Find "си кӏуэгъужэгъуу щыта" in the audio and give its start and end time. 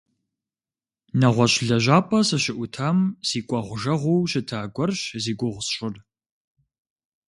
3.27-4.59